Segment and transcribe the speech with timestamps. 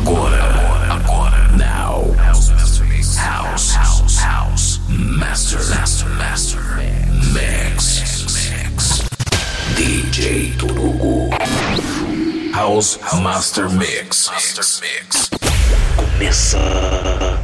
[0.00, 0.42] Agora,
[0.94, 2.10] agora, now.
[2.16, 2.48] House,
[3.18, 4.80] house, house, house.
[4.88, 6.60] Master, master, master.
[7.34, 9.02] Mix, mix.
[9.76, 11.28] DJ Turugo.
[12.54, 14.30] House Master Mix.
[14.30, 15.30] Master Mix.
[15.96, 17.39] Começa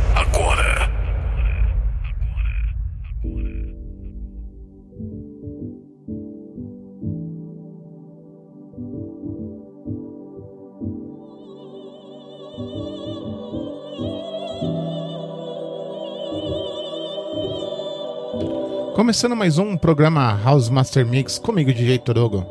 [19.07, 22.45] Começando mais um programa House Master Mix comigo, DJ Torogo.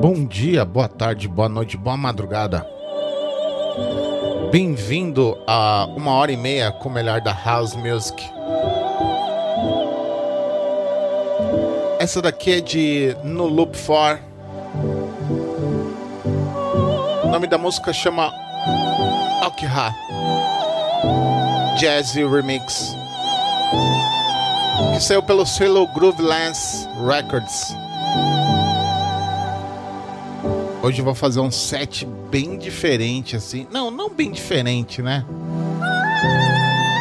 [0.00, 2.64] Bom dia, boa tarde, boa noite, boa madrugada.
[4.52, 8.22] Bem-vindo a uma hora e meia com o melhor da House Music.
[11.98, 14.22] Essa daqui é de No Loop 4.
[17.24, 18.32] O nome da música chama
[19.42, 19.92] Okha
[21.76, 23.01] Jazzy Remix
[24.93, 27.75] que saiu pelo selo Groove Lance Records.
[30.81, 33.67] Hoje eu vou fazer um set bem diferente, assim.
[33.71, 35.25] Não, não bem diferente, né?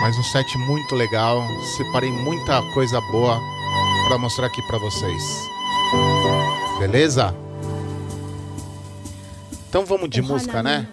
[0.00, 1.42] Mas um set muito legal.
[1.76, 3.40] Separei muita coisa boa
[4.08, 5.22] para mostrar aqui para vocês.
[6.78, 7.34] Beleza?
[9.68, 10.86] Então vamos de música, né?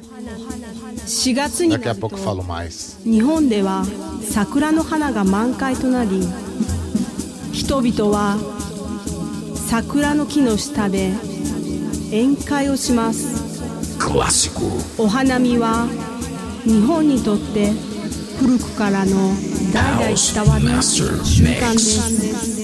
[1.69, 2.97] Daqui a pouco falo mais.
[3.03, 3.83] 日本では
[4.29, 6.21] 桜の花が満開となり
[7.68, 8.38] 人々は
[9.54, 11.12] 桜の木の下で
[12.10, 13.60] 宴会をします。
[14.96, 15.86] お花見は
[16.64, 17.72] 日本にとって
[18.38, 19.34] 古くからの
[19.74, 20.16] 代々伝
[20.46, 22.57] わる習慣です。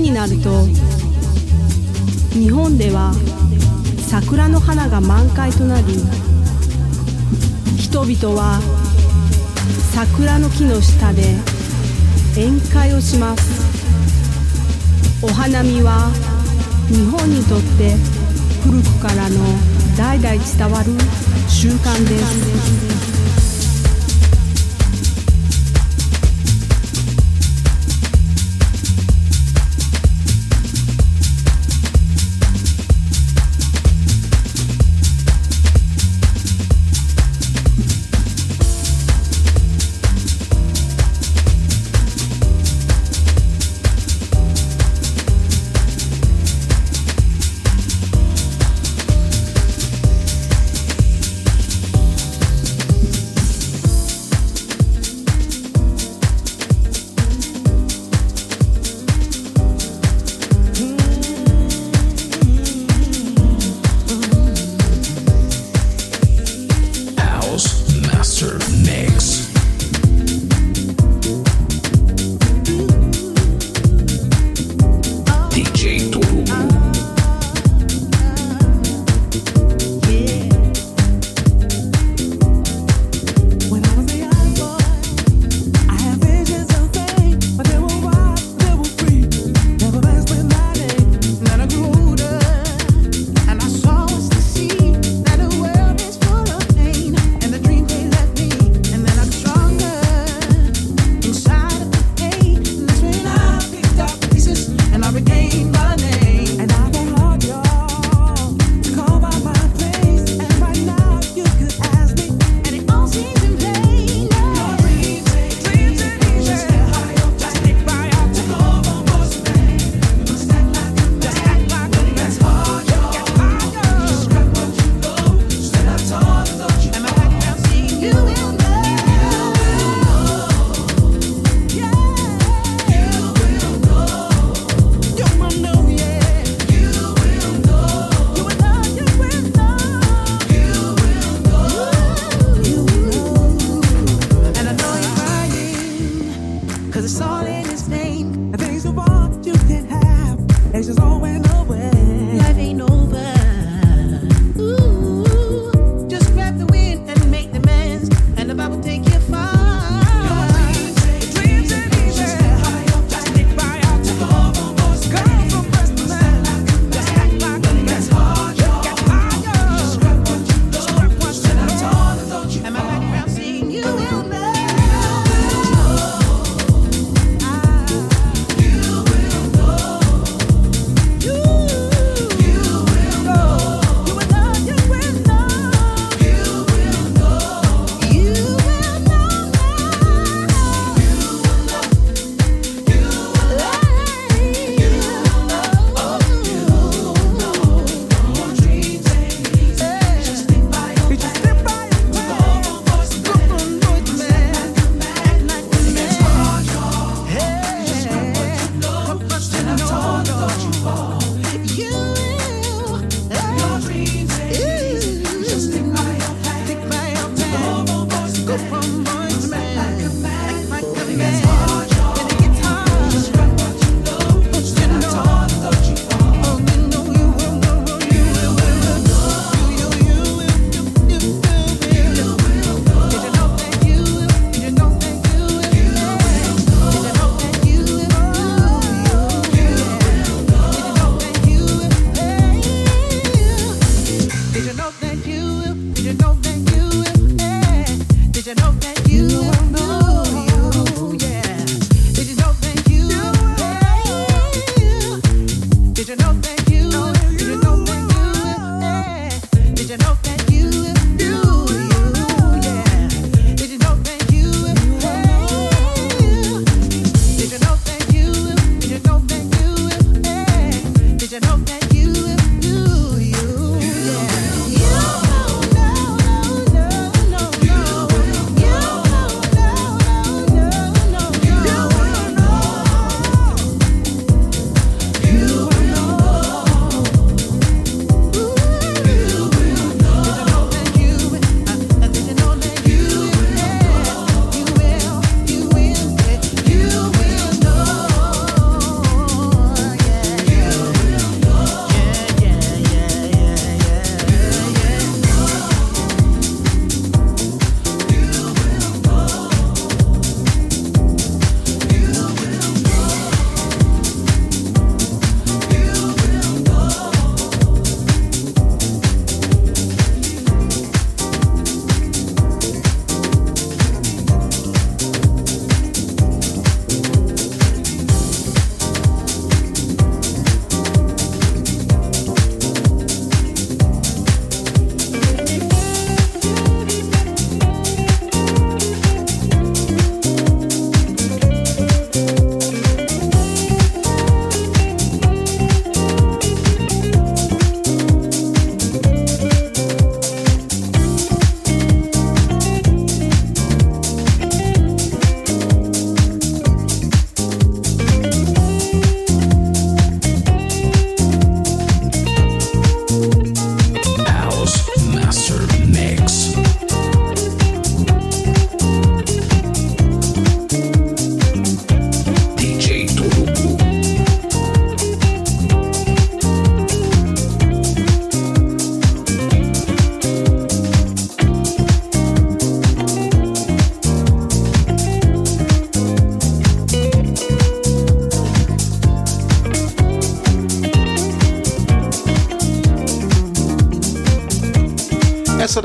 [0.00, 0.64] になると
[2.32, 3.12] 日本では
[3.98, 5.94] 桜の花が満開となり
[7.78, 8.60] 人々は
[9.92, 11.34] 桜の木の下で
[12.34, 13.64] 宴会をします。
[15.22, 16.10] お花見は
[16.88, 17.94] 日本にとって
[18.62, 19.36] 古くからの
[19.96, 20.92] 代々伝わる
[21.48, 23.13] 習慣です。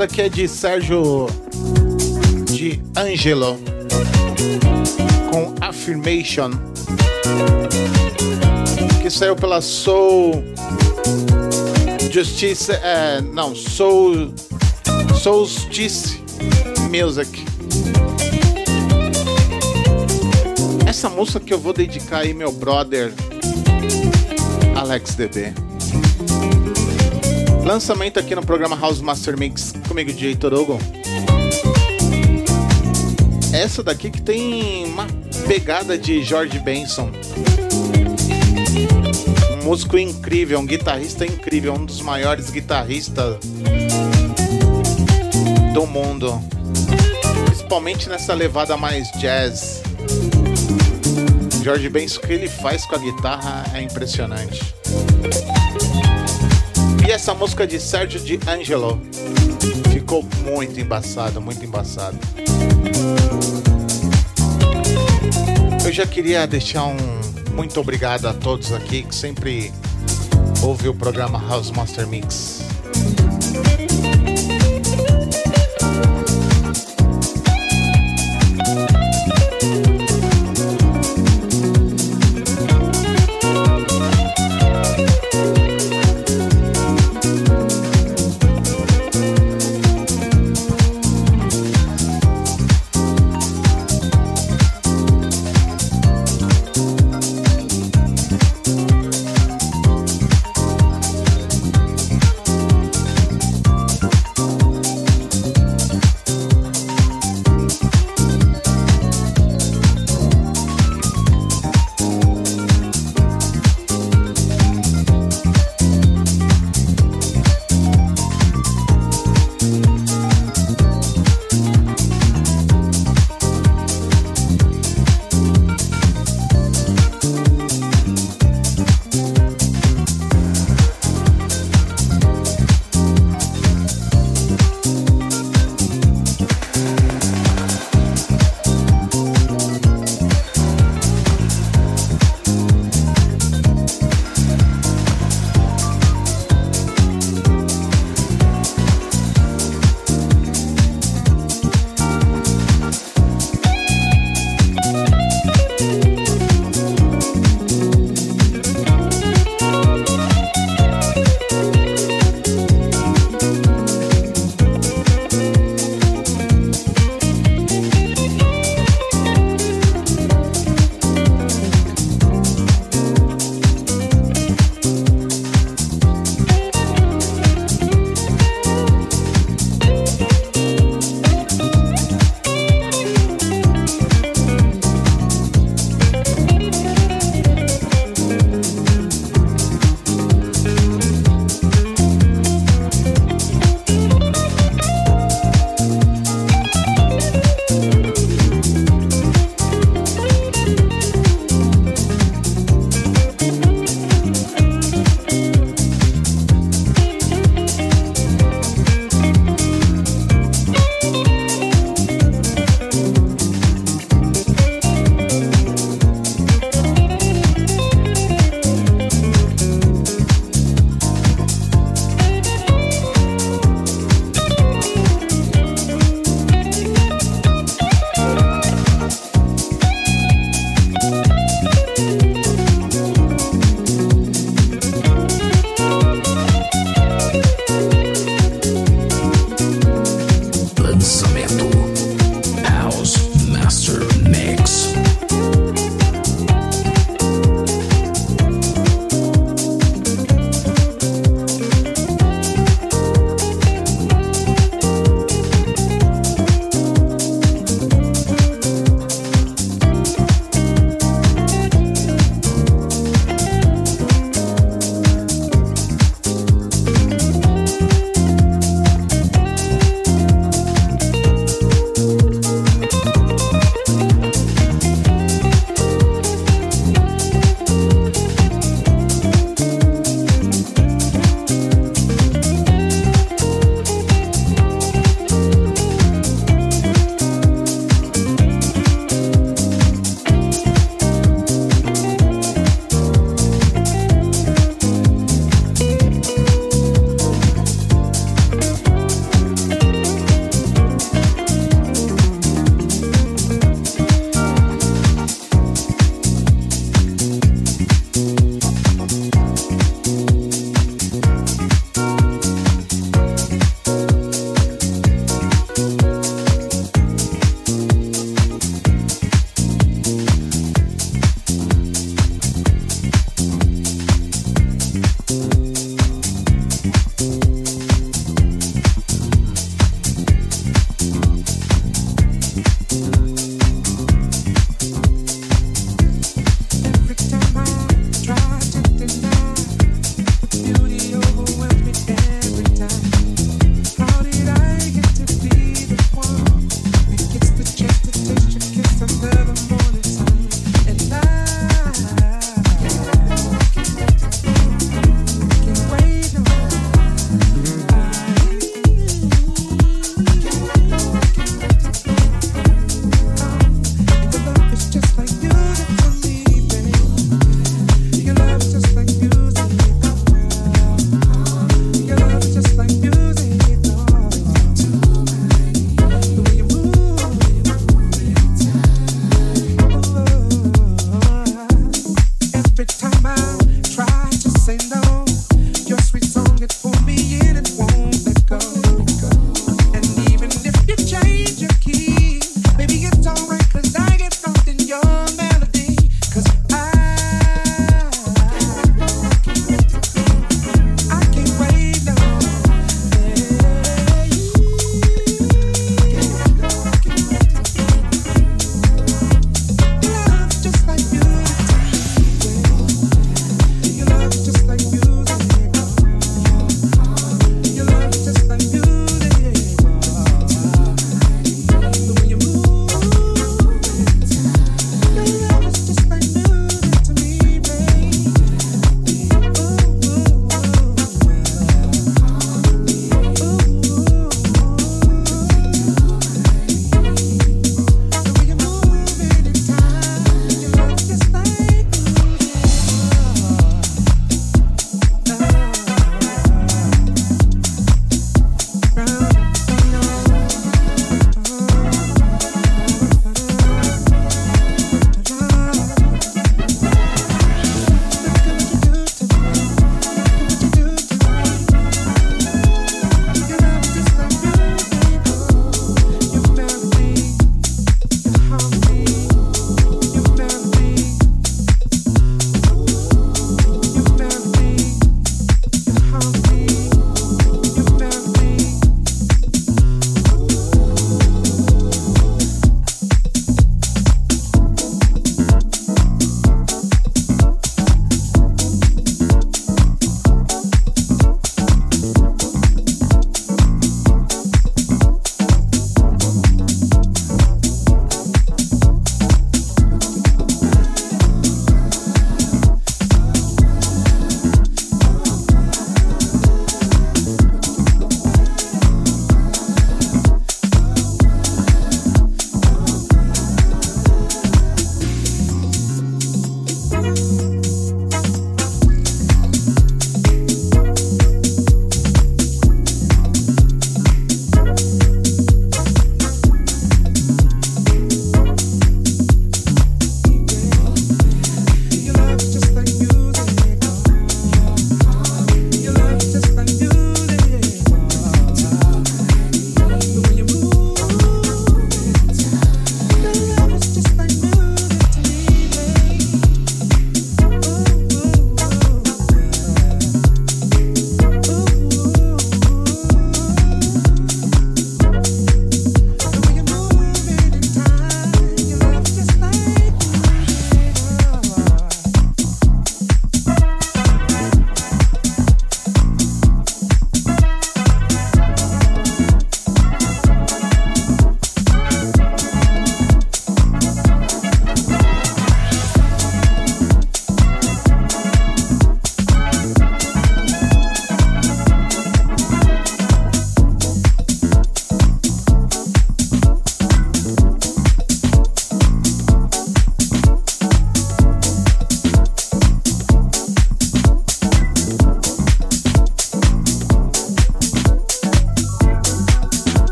[0.00, 1.26] Daqui é de Sérgio
[2.46, 3.58] de Angelo
[5.30, 6.52] com Affirmation
[9.02, 10.42] que saiu pela Soul
[12.10, 14.32] Justice, é, não, Soul
[15.20, 16.18] Solstice
[16.90, 17.44] Music.
[20.86, 23.12] Essa música que eu vou dedicar aí meu brother
[24.76, 25.52] Alex DB.
[27.66, 30.78] Lançamento aqui no programa House Master Mix comigo, DJ Torogo.
[33.52, 35.04] Essa daqui que tem uma
[35.48, 37.10] pegada de George Benson.
[39.50, 43.38] Um músico incrível, um guitarrista incrível, um dos maiores guitarristas
[45.74, 46.40] do mundo.
[47.46, 49.82] Principalmente nessa levada mais jazz.
[51.64, 54.72] Jorge Benson, o que ele faz com a guitarra é impressionante.
[57.04, 59.02] E essa música de Sérgio de Angelo
[60.44, 62.18] muito embaçada, muito embaçada.
[65.84, 67.20] Eu já queria deixar um
[67.60, 69.72] muito obrigado a todos aqui que sempre
[70.62, 72.69] ouve o programa House Master Mix.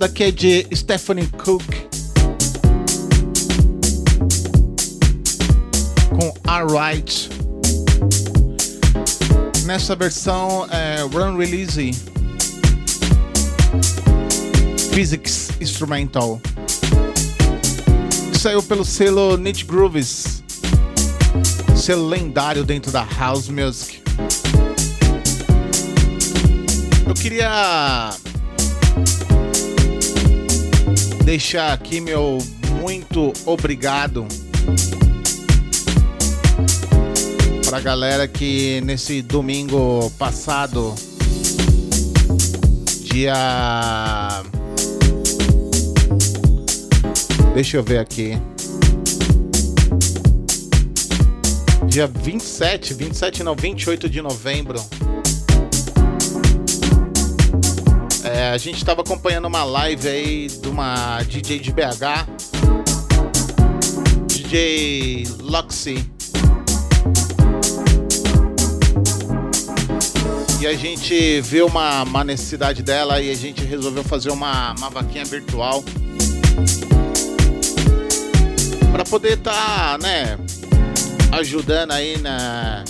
[0.00, 1.62] Daqui é de Stephanie Cook.
[6.08, 7.28] Com Alright.
[9.66, 11.90] Nessa versão é Run Release
[14.90, 16.40] Physics Instrumental.
[18.32, 20.42] Saiu pelo selo Nit Grooves,
[21.76, 24.00] selo lendário dentro da House Music.
[27.06, 28.14] Eu queria
[31.30, 32.38] deixar aqui meu
[32.80, 34.26] muito obrigado
[37.64, 40.92] para a galera que nesse domingo passado,
[43.04, 44.42] dia.
[47.54, 48.36] Deixa eu ver aqui.
[51.86, 54.84] Dia 27, 27 não, 28 de novembro.
[58.50, 62.26] A gente estava acompanhando uma live aí de uma DJ de BH,
[64.26, 66.04] DJ Luxy.
[70.60, 74.90] E a gente viu uma, uma, necessidade dela e a gente resolveu fazer uma, uma
[74.90, 75.84] vaquinha virtual
[78.90, 80.36] para poder estar, tá, né,
[81.32, 82.84] ajudando aí na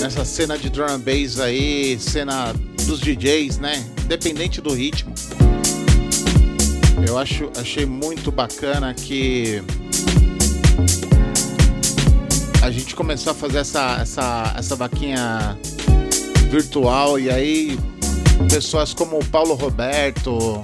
[0.00, 2.54] nessa cena de drum and bass aí, cena
[2.86, 3.84] dos DJs, né?
[4.04, 5.12] Independente do ritmo.
[7.06, 9.62] Eu acho, achei muito bacana que
[12.62, 15.58] a gente começou a fazer essa, essa, essa vaquinha
[16.48, 17.78] virtual e aí
[18.48, 20.62] pessoas como o Paulo Roberto,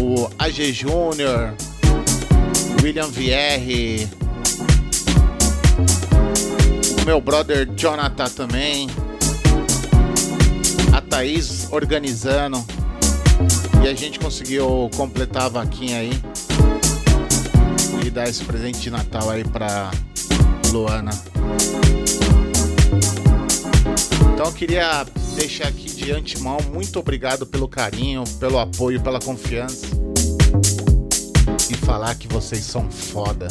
[0.00, 1.54] o AG Júnior,
[2.82, 4.08] William Vierre,
[7.04, 8.88] meu brother Jonathan também
[11.12, 12.64] Thaís organizando.
[13.84, 16.10] E a gente conseguiu completar a vaquinha aí.
[18.02, 19.90] E dar esse presente de Natal aí pra
[20.70, 21.10] Luana.
[24.32, 25.04] Então eu queria
[25.36, 29.88] deixar aqui de antemão muito obrigado pelo carinho, pelo apoio, pela confiança.
[31.68, 33.48] E falar que vocês são foda.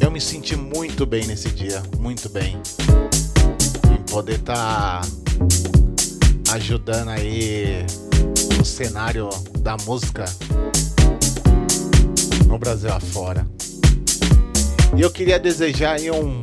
[0.00, 2.58] Eu me senti muito bem nesse dia, muito bem
[4.16, 7.84] poder estar tá ajudando aí
[8.58, 10.24] o cenário da música
[12.46, 13.46] no Brasil afora.
[14.96, 16.42] E eu queria desejar aí um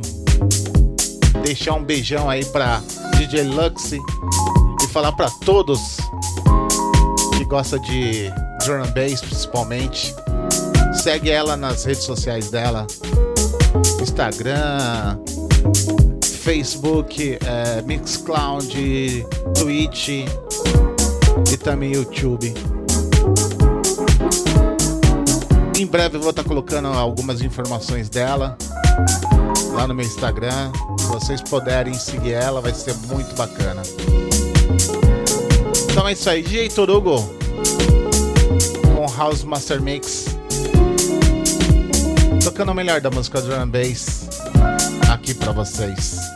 [1.42, 2.80] deixar um beijão aí para
[3.16, 3.98] DJ Luxy
[4.80, 5.96] e falar para todos
[7.36, 8.30] que gosta de
[8.64, 10.14] drum and bass principalmente.
[10.92, 12.86] Segue ela nas redes sociais dela,
[14.00, 15.18] Instagram,
[16.44, 19.26] Facebook, é, Mixcloud,
[19.58, 22.52] Twitch e também YouTube.
[25.78, 28.58] Em breve eu vou estar colocando algumas informações dela
[29.72, 30.70] lá no meu Instagram.
[30.98, 33.80] Se vocês puderem seguir ela, vai ser muito bacana.
[35.90, 37.24] Então é isso aí, DJ Torugo
[38.94, 40.26] com House Master Mix.
[42.44, 44.28] Tocando o melhor da música drum bass
[45.10, 46.33] aqui para vocês.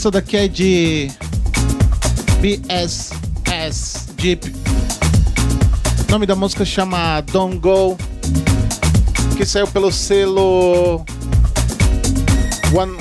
[0.00, 1.10] Essa daqui é de
[2.40, 4.50] BSS Jeep.
[6.08, 7.98] O nome da música chama Don't Go,
[9.36, 11.04] que saiu pelo selo
[12.72, 12.96] One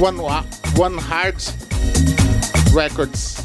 [0.00, 0.18] One
[0.76, 1.40] One Hard
[2.74, 3.36] Records.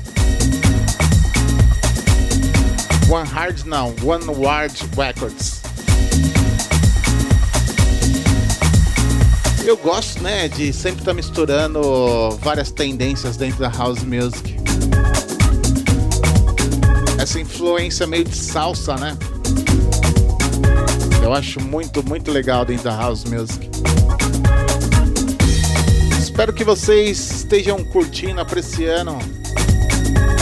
[3.07, 5.54] One Hard não, One Ward Records.
[9.65, 11.81] Eu gosto, né, de sempre estar tá misturando
[12.39, 14.57] várias tendências dentro da house music.
[17.19, 19.17] Essa influência meio de salsa, né?
[21.23, 23.67] Eu acho muito, muito legal dentro da house music.
[26.21, 29.17] Espero que vocês estejam curtindo, apreciando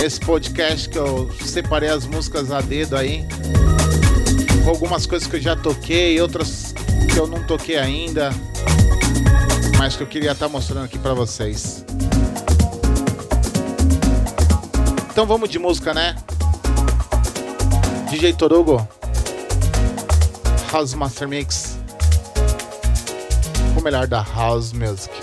[0.03, 3.25] esse podcast que eu separei as músicas a dedo aí.
[4.65, 6.75] Com algumas coisas que eu já toquei, outras
[7.09, 8.33] que eu não toquei ainda
[9.83, 11.83] mais que eu queria estar mostrando aqui para vocês.
[15.11, 16.15] Então vamos de música, né?
[18.09, 18.87] DJ Torugo,
[20.71, 21.77] House Master Mix,
[23.77, 25.22] o melhor da House Music.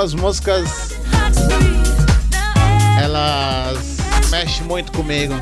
[0.00, 0.94] duas músicas
[3.02, 3.98] elas
[4.30, 5.34] mexem muito comigo.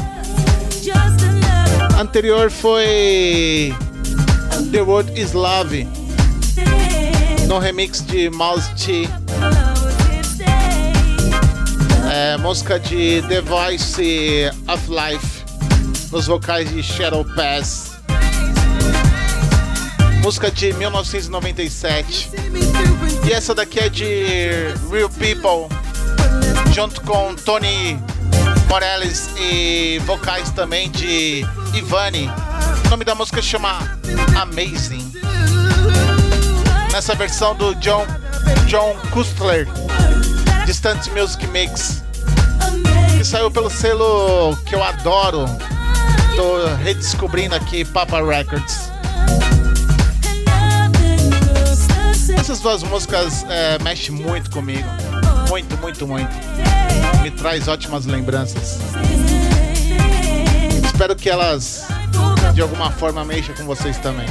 [1.94, 3.72] A anterior foi
[4.72, 5.86] The World Is Love
[7.46, 9.08] no remix de Mouse T.
[12.12, 15.44] É, música de The Voice of Life
[16.10, 17.92] nos vocais de Shadow Pass.
[20.20, 22.28] Música de 1997.
[23.28, 25.68] E essa daqui é de Real People,
[26.72, 28.02] junto com Tony
[28.70, 32.30] Morales e vocais também de Ivani.
[32.86, 33.80] O nome da música chama
[34.34, 35.12] Amazing.
[36.90, 38.06] Nessa versão do John,
[38.66, 39.68] John Kustler,
[40.64, 42.02] Distant Music Mix,
[43.18, 45.44] que saiu pelo selo que eu adoro.
[46.34, 48.87] Tô redescobrindo aqui, Papa Records.
[52.58, 54.88] Essas duas músicas é, mexem muito comigo.
[55.48, 56.28] Muito, muito, muito.
[57.22, 58.80] Me traz ótimas lembranças.
[60.84, 61.86] Espero que elas
[62.54, 64.26] de alguma forma mexam com vocês também.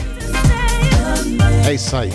[1.66, 2.12] É isso aí.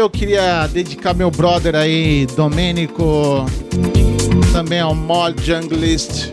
[0.00, 3.44] Eu queria dedicar meu brother aí, Domênico,
[4.50, 6.30] também ao Mod Junglist.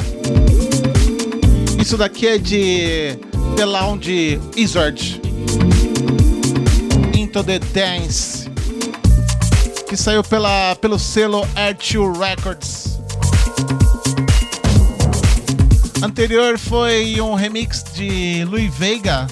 [1.77, 3.19] Isso daqui é de
[3.57, 5.21] The Lounge Wizard.
[7.13, 8.49] Into the Dance.
[9.89, 12.97] Que saiu pela, pelo selo R2 Records.
[16.01, 19.27] Anterior foi um remix de Louis Vega.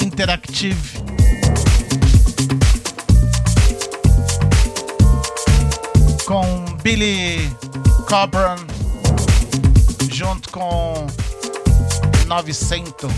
[0.00, 0.97] Interactive.
[6.88, 7.50] Billy
[8.08, 8.56] Cobran
[10.10, 11.06] junto com
[12.26, 13.10] 900.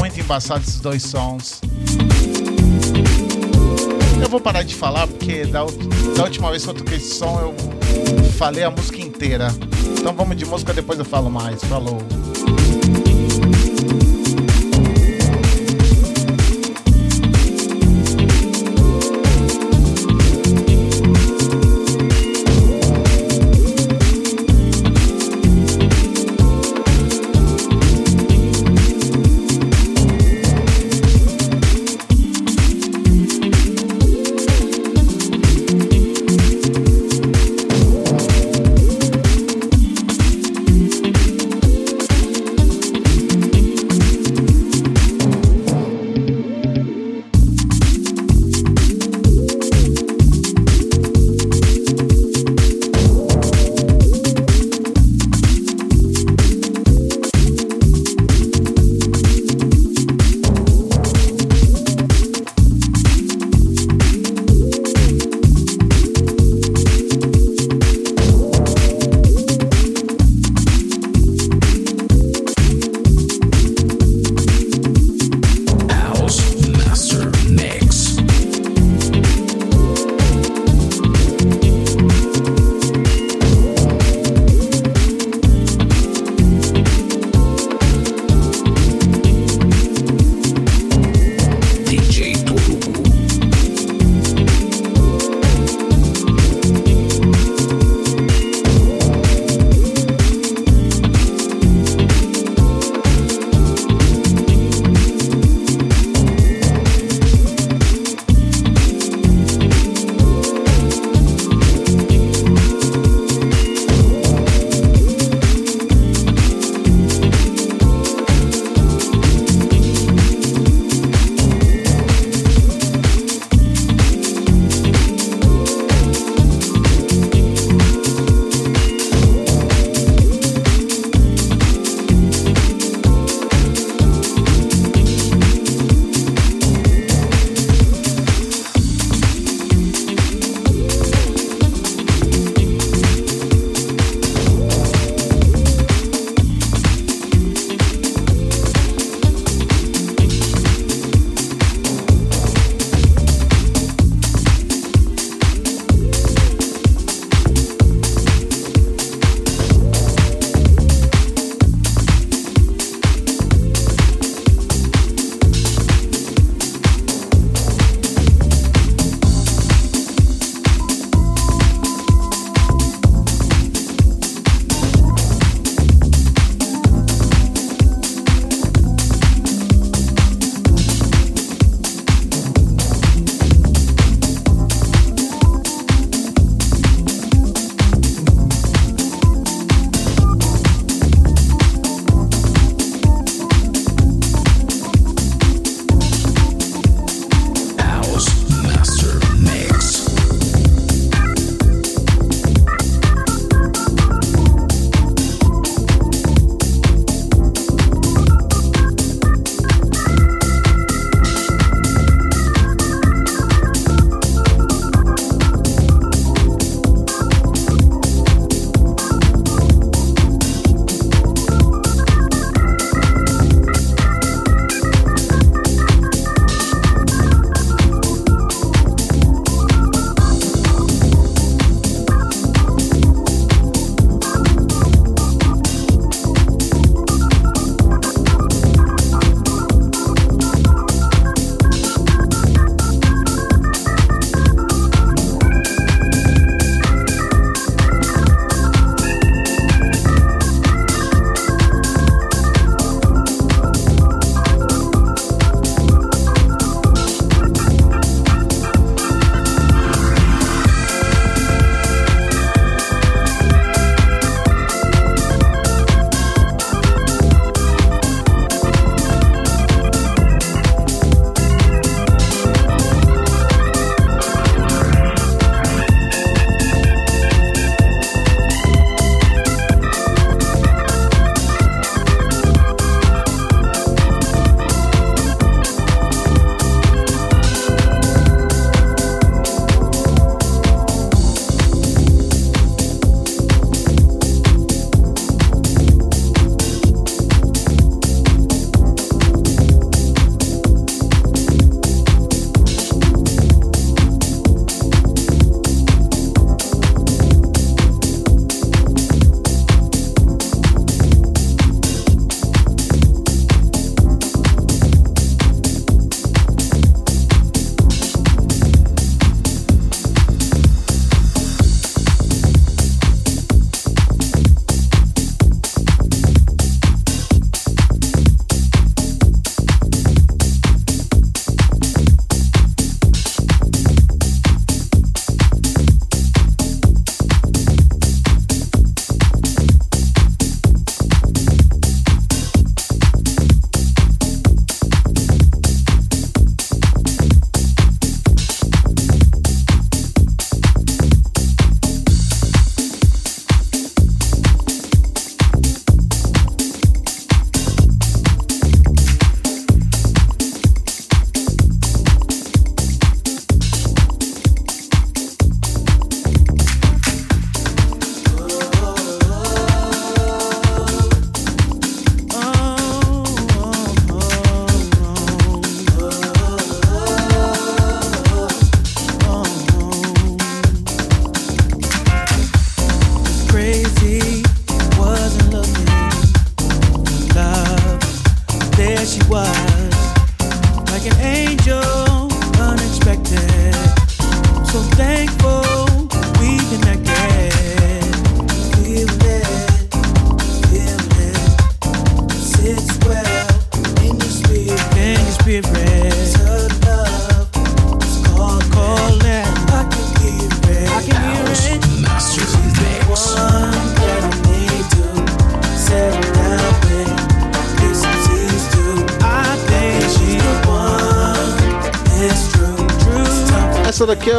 [0.00, 1.60] Muito embaçado esses dois sons.
[4.20, 5.60] Eu vou parar de falar porque da,
[6.16, 7.54] da última vez que eu toquei esse som eu
[8.32, 9.54] falei a música inteira.
[10.00, 11.62] Então vamos de música, depois eu falo mais.
[11.62, 12.02] Falou.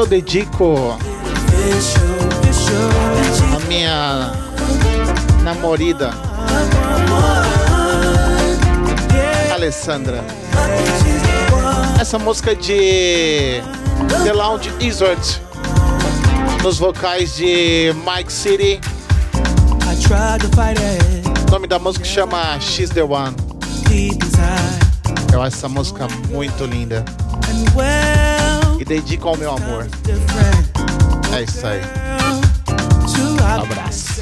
[0.10, 0.98] Dedico
[3.56, 4.32] a minha
[5.44, 6.12] namorada
[9.54, 10.24] Alessandra.
[12.02, 13.62] Essa música é de
[14.24, 15.42] The Lounge Resort
[16.64, 18.82] nos vocais de Mike City.
[21.48, 23.36] O nome da música chama She's the One.
[25.32, 27.06] Eu acho essa música muito linda.
[28.80, 29.88] E dedico ao meu amor.
[31.36, 31.82] É isso aí.
[33.62, 34.22] Abraço.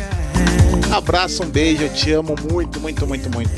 [0.91, 3.51] Abraço, um beijo, eu te amo muito, muito, muito, muito.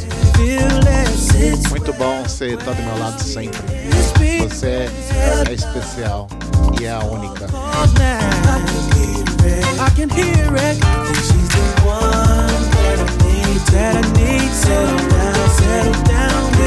[1.70, 3.60] Muito bom você estar do meu lado sempre.
[4.40, 4.90] Você
[5.48, 6.28] é especial
[6.80, 7.48] e é a única.
[15.60, 16.59] Settle down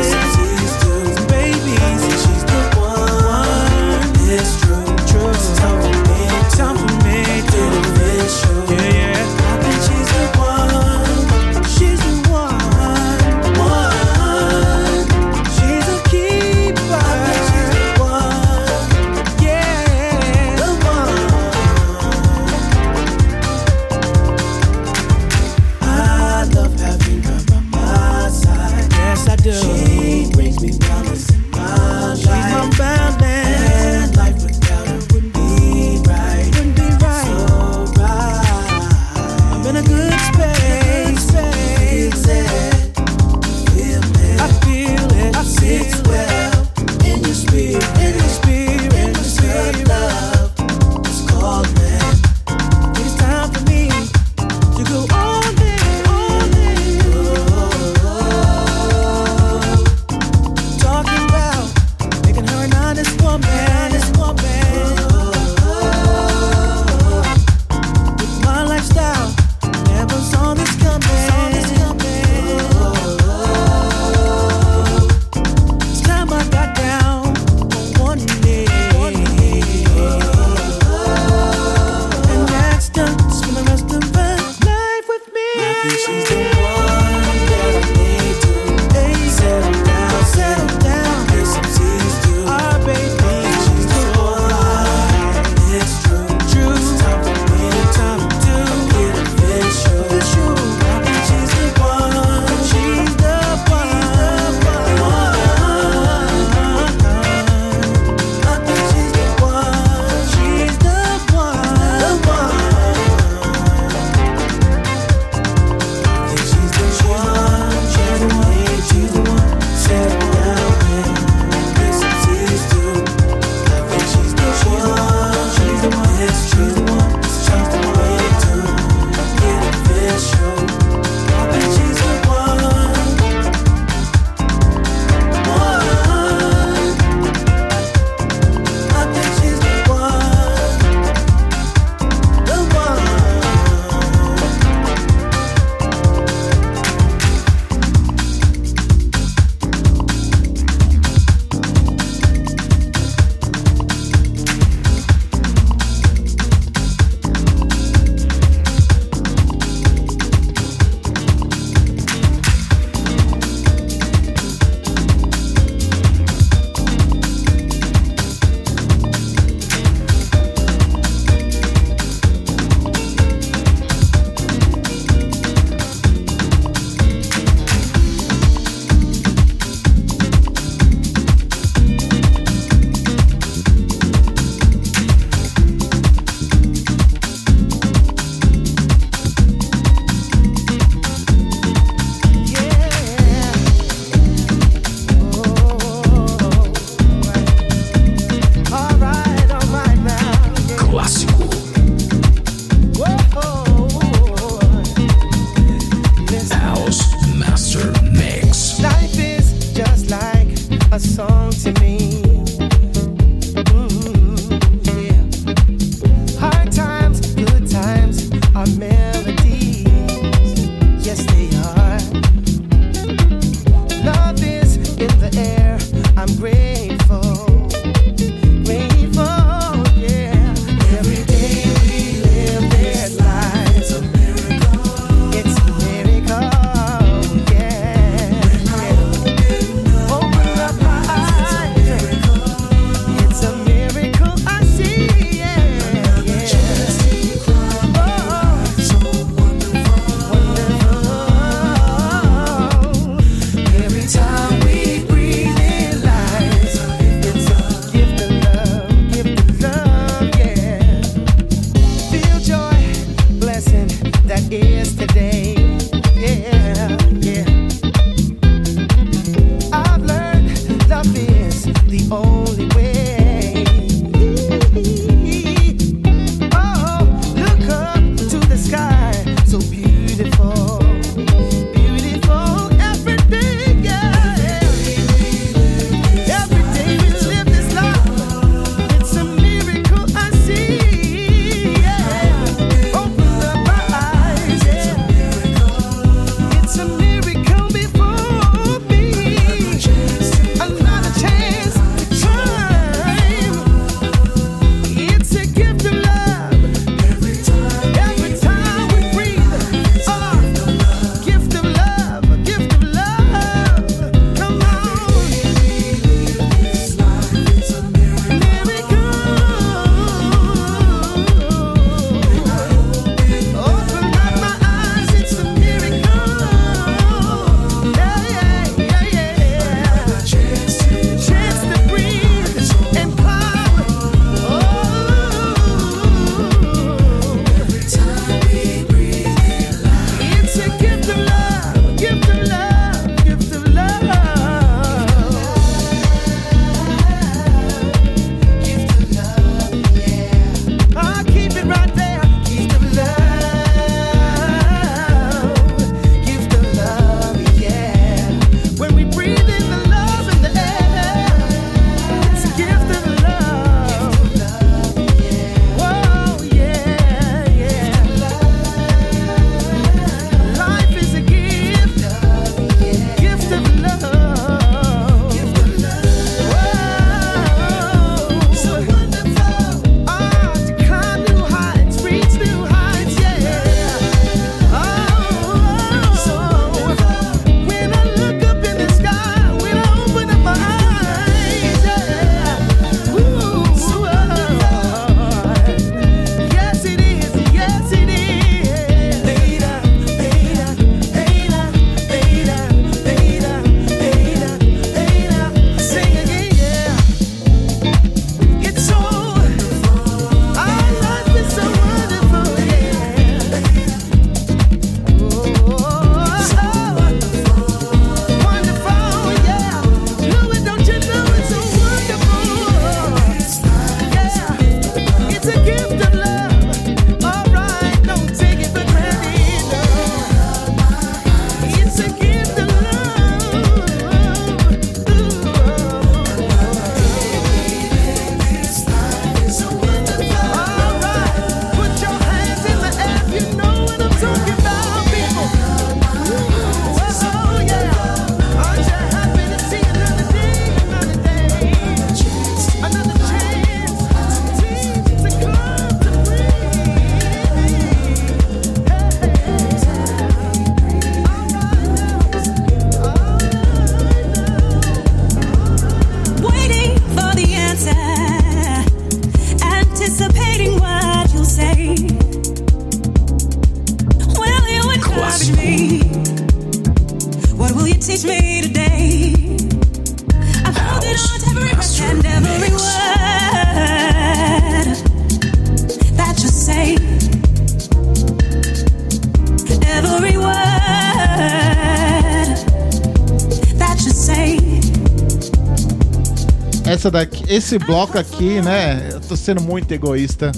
[497.54, 499.08] esse bloco aqui, né?
[499.12, 500.52] Eu tô sendo muito egoísta.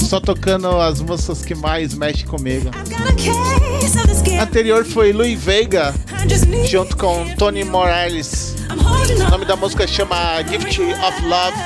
[0.00, 2.70] Só tocando as músicas que mais mexem comigo.
[4.38, 4.42] A.
[4.42, 6.66] Anterior foi Louis need.
[6.66, 8.54] junto com Tony Morales.
[8.70, 11.56] O nome da música chama Gift of Love.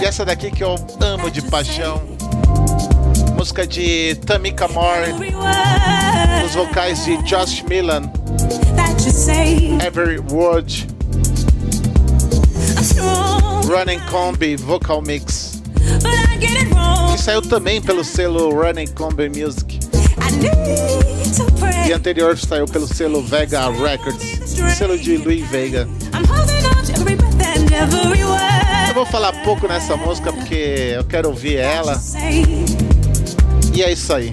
[0.00, 2.02] E essa daqui que eu amo de paixão.
[3.36, 5.12] Música de Tamika Moore,
[6.44, 8.10] os vocais de Josh Milan.
[9.84, 10.86] Every Word,
[13.74, 15.60] Running Combi Vocal Mix,
[17.10, 19.80] que saiu também pelo selo Running Combi Music.
[21.84, 24.40] E anterior saiu pelo selo Vega Records,
[24.78, 25.88] selo de Louis every
[28.88, 32.00] Eu vou falar pouco nessa música porque eu quero ouvir ela.
[33.72, 34.32] E é isso aí.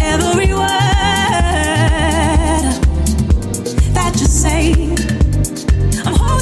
[0.00, 0.68] every word
[3.94, 5.11] that you say.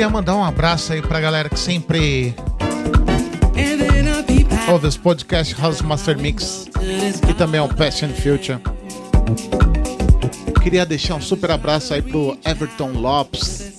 [0.00, 2.34] queria mandar um abraço aí pra galera que sempre
[4.66, 6.70] ouve os podcast House Master Mix
[7.28, 8.58] e também o Past and Future.
[10.62, 13.74] Queria deixar um super abraço aí pro Everton Lopes,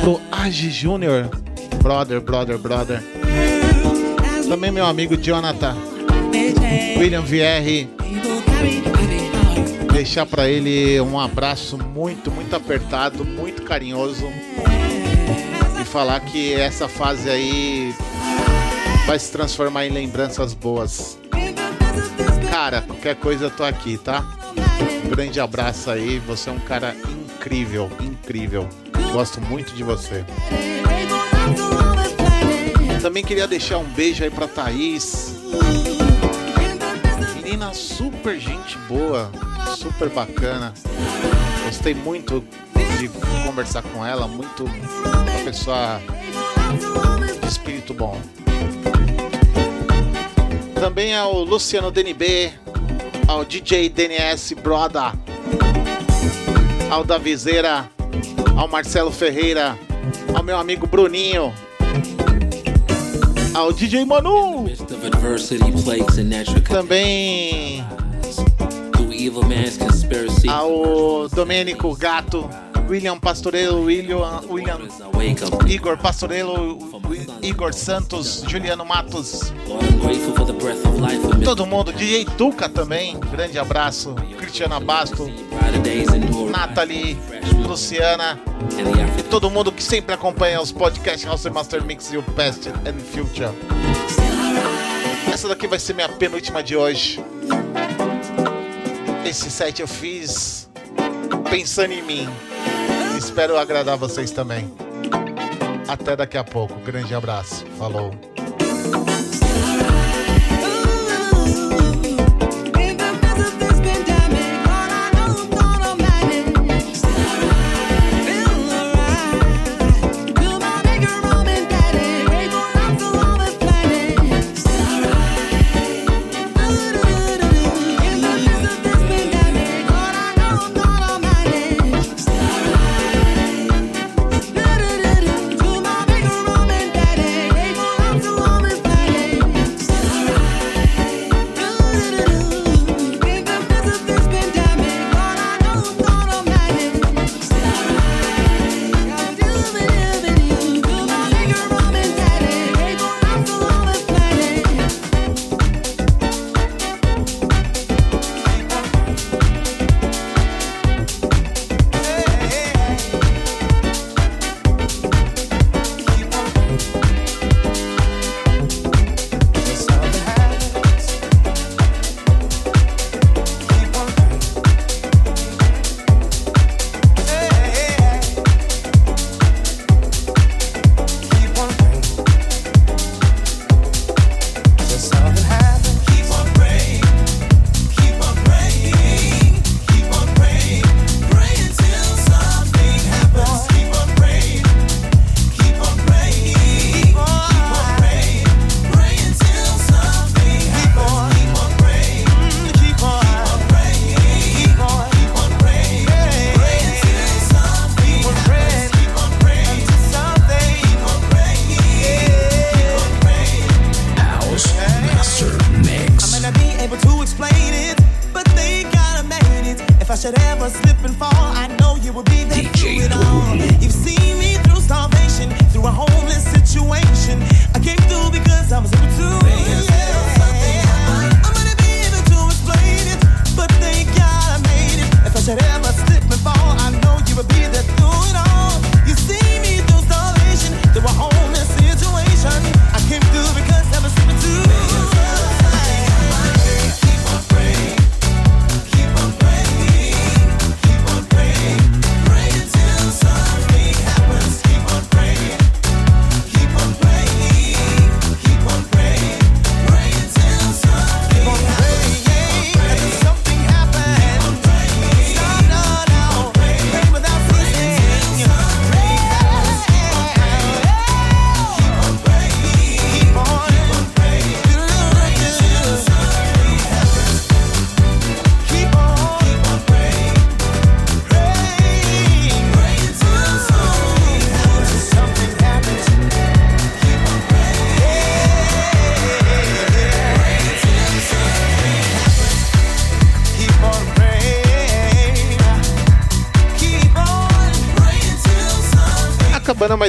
[0.00, 1.30] pro Agi Júnior,
[1.80, 3.00] brother, brother, brother.
[4.48, 5.76] Também meu amigo Jonathan,
[6.98, 7.86] William VR.
[10.00, 14.32] Deixar pra ele um abraço muito, muito apertado, muito carinhoso.
[15.78, 17.94] E falar que essa fase aí
[19.06, 21.18] vai se transformar em lembranças boas.
[22.50, 24.24] Cara, qualquer coisa eu tô aqui, tá?
[25.04, 26.96] Um grande abraço aí, você é um cara
[27.36, 28.66] incrível, incrível.
[29.12, 30.24] Gosto muito de você.
[33.02, 35.34] Também queria deixar um beijo aí pra Thaís.
[37.36, 39.30] Menina super gente boa,
[39.76, 40.72] super bacana.
[41.64, 42.44] Gostei muito
[42.98, 43.08] de
[43.46, 46.00] conversar com ela, muito uma pessoa
[47.40, 48.20] de espírito bom.
[50.74, 52.52] Também ao Luciano DNB,
[53.28, 55.12] ao DJ DNS Broda,
[56.90, 57.88] ao Davizeira,
[58.56, 59.78] ao Marcelo Ferreira,
[60.34, 61.52] ao meu amigo Bruninho,
[63.54, 64.66] ao DJ Manu,
[66.68, 67.84] também
[69.30, 70.48] evil man's conspiracy.
[70.48, 72.48] ao Domênico Gato,
[72.88, 74.80] William Pastorello, William, William
[75.68, 76.78] Igor Pastorello,
[77.40, 79.52] Igor Santos, Juliano Matos,
[81.44, 85.30] todo mundo, DJ Tuca também, grande abraço, Cristiana Basto.
[86.50, 87.16] Nathalie,
[87.66, 88.40] Luciana,
[89.04, 92.98] African todo mundo que sempre acompanha os podcasts House Master Mix e o Past and
[93.12, 93.50] Future.
[95.32, 97.22] Essa daqui vai ser minha penúltima de hoje.
[99.30, 100.68] Esse set eu fiz
[101.48, 102.28] pensando em mim.
[103.16, 104.68] Espero agradar vocês também.
[105.86, 106.74] Até daqui a pouco.
[106.80, 107.64] Grande abraço.
[107.78, 108.10] Falou.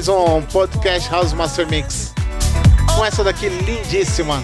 [0.01, 2.11] Mais um podcast House Master Mix.
[2.95, 4.41] Com essa daqui lindíssima.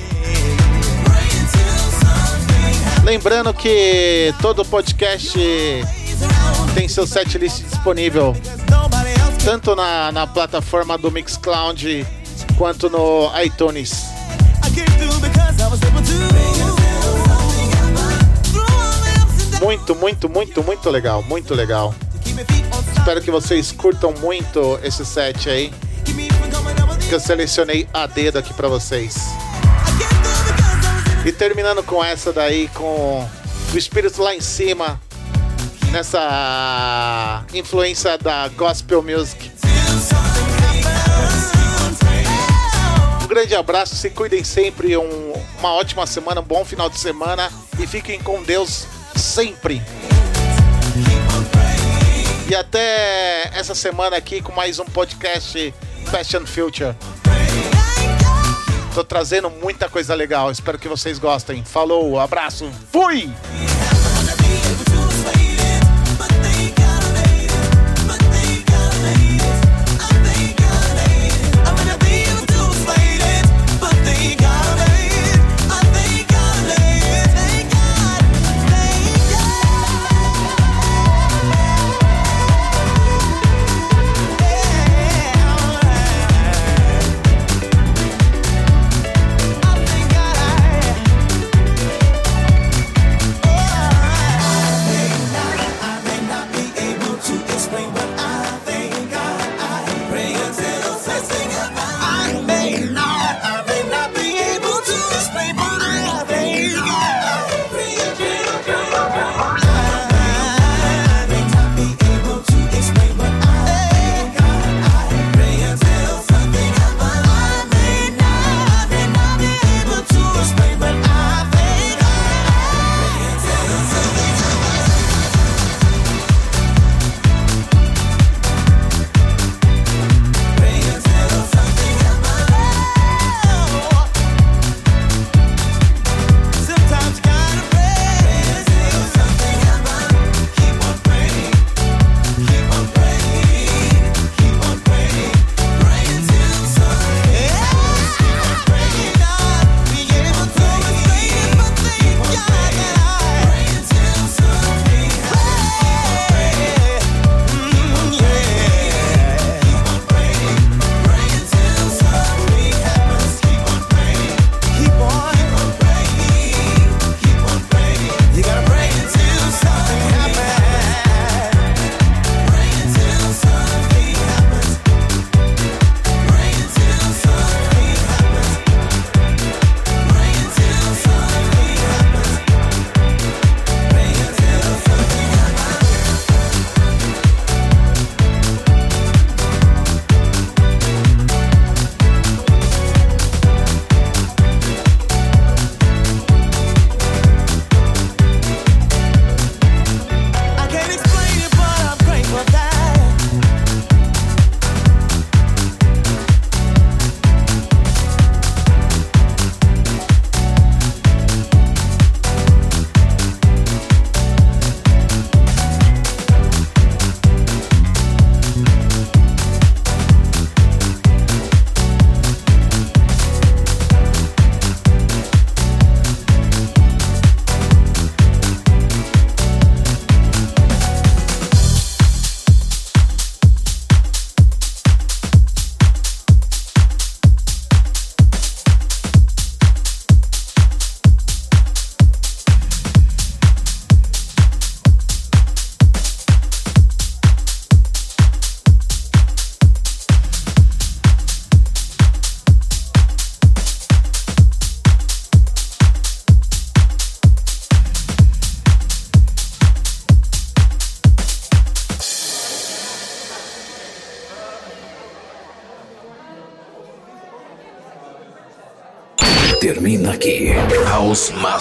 [3.03, 5.39] Lembrando que todo podcast
[6.75, 8.35] tem seu setlist disponível
[9.43, 12.05] tanto na, na plataforma do Mixcloud
[12.55, 14.05] quanto no iTunes.
[19.59, 21.95] Muito, muito, muito, muito legal, muito legal.
[23.07, 25.71] Espero que vocês curtam muito esse set aí,
[27.07, 29.15] que eu selecionei a dedo aqui pra vocês.
[31.25, 33.25] E terminando com essa daí, com
[33.73, 34.99] o espírito lá em cima,
[35.89, 39.53] nessa influência da gospel music.
[43.23, 47.49] Um grande abraço, se cuidem sempre, um- uma ótima semana, um bom final de semana
[47.79, 48.85] e fiquem com Deus
[49.15, 49.81] sempre.
[52.49, 55.73] E até essa semana aqui com mais um podcast
[56.05, 56.95] Fashion Future.
[58.93, 61.65] Tô trazendo muita coisa legal, espero que vocês gostem.
[61.65, 63.29] Falou, abraço, fui!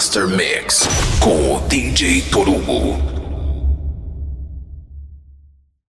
[0.07, 0.46] Master Mix